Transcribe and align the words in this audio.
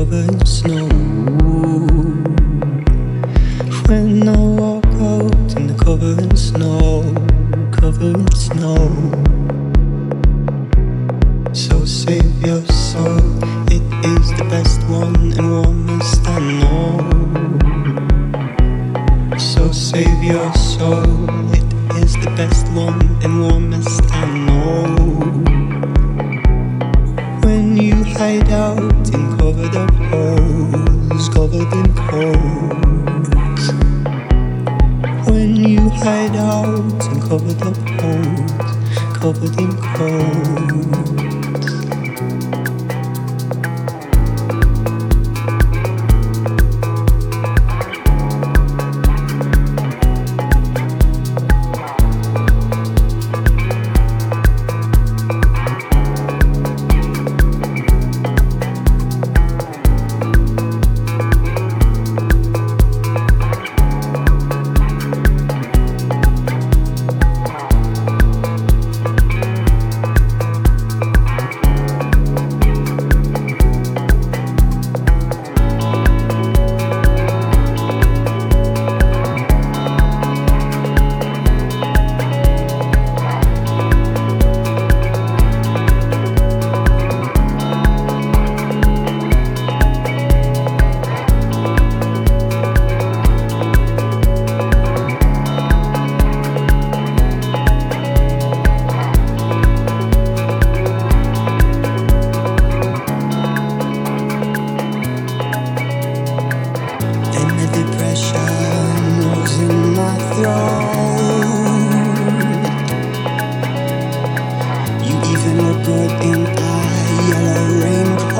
covered 0.00 0.30
in 0.30 0.46
snow. 0.46 0.88
When 3.86 4.26
I 4.26 4.38
walk 4.38 4.86
out 4.86 5.56
in 5.58 5.66
the 5.66 5.76
covered 5.78 6.38
snow, 6.38 7.02
covered 7.70 8.16
in 8.16 8.30
snow. 8.34 9.09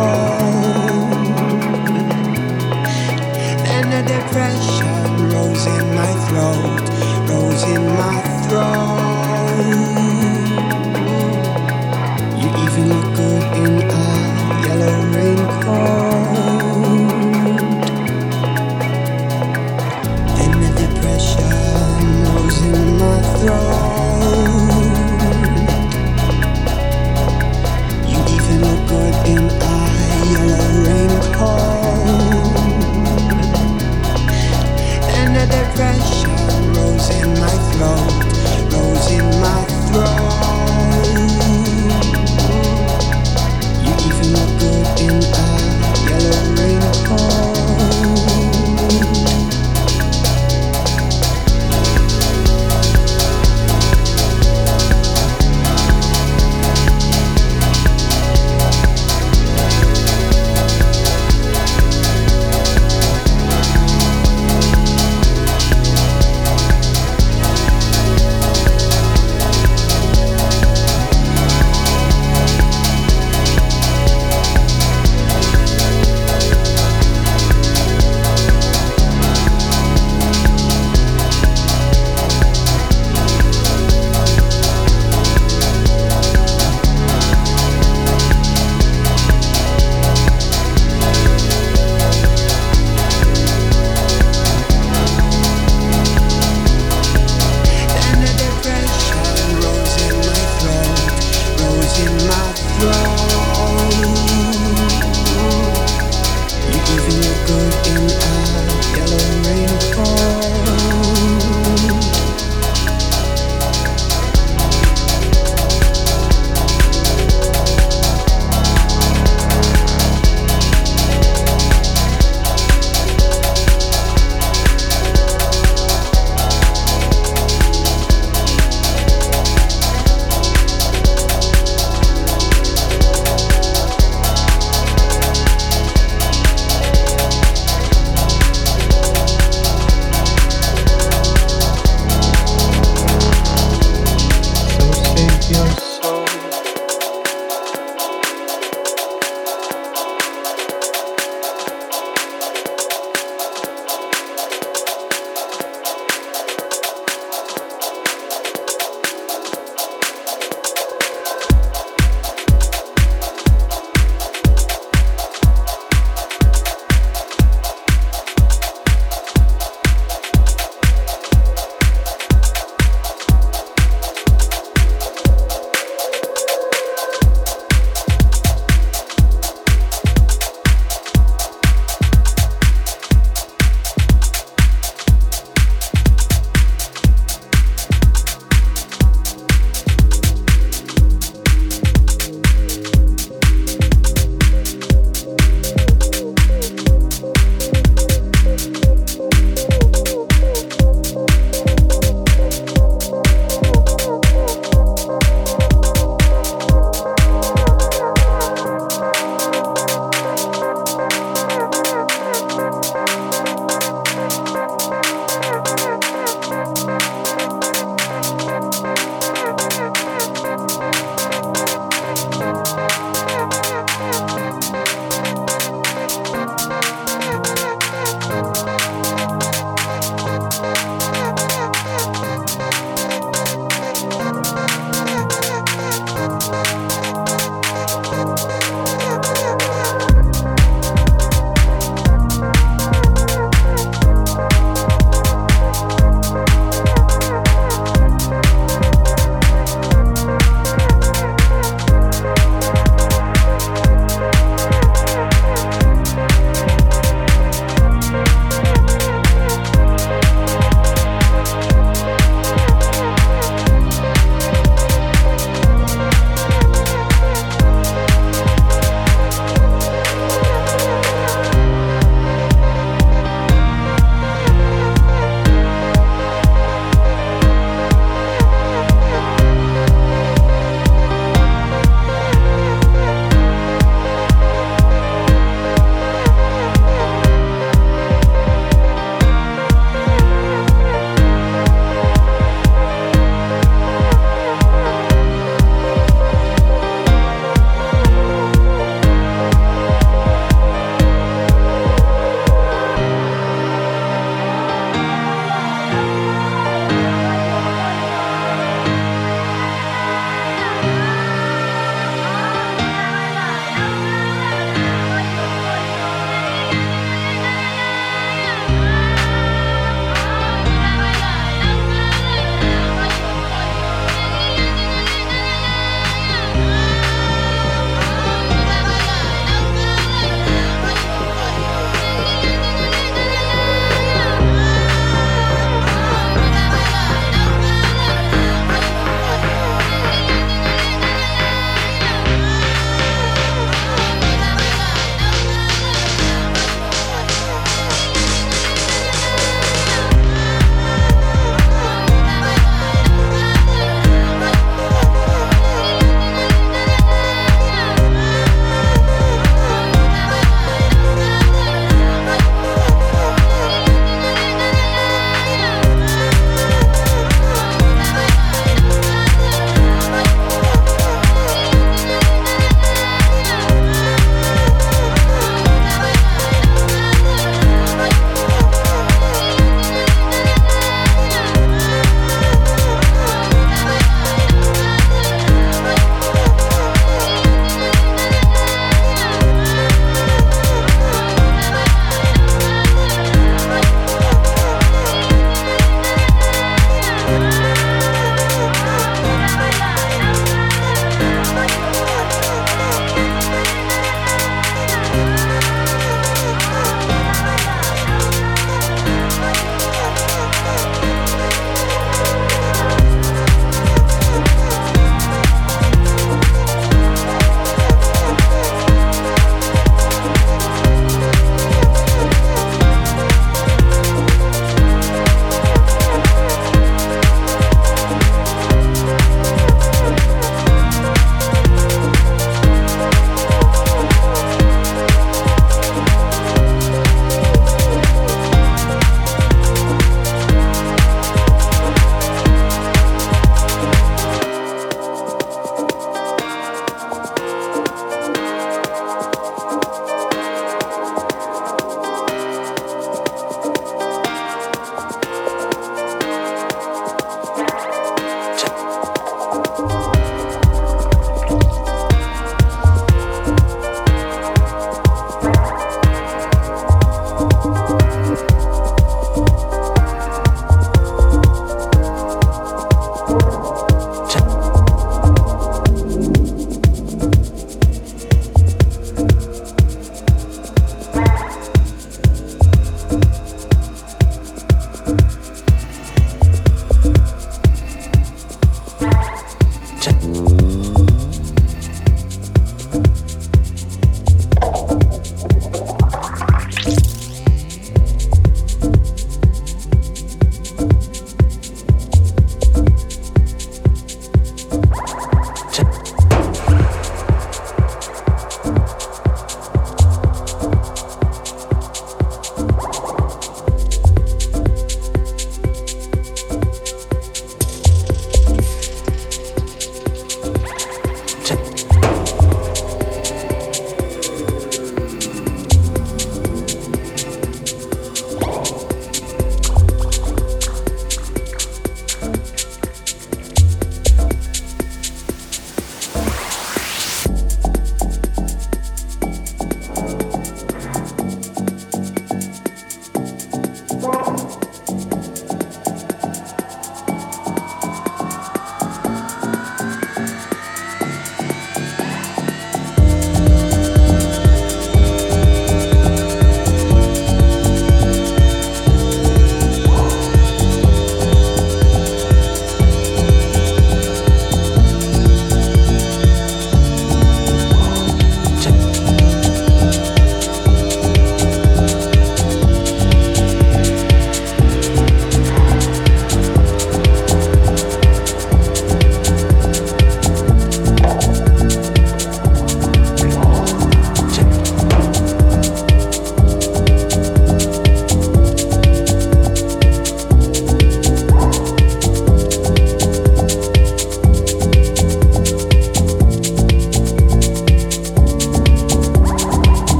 fall. 0.00 0.29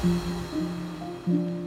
Thank 0.00 0.12
mm 0.12 0.68
-hmm. 1.26 1.52
you. 1.52 1.57